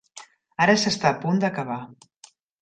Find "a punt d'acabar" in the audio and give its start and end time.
1.11-1.79